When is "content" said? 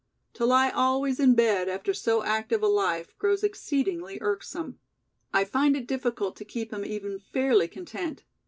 7.67-8.23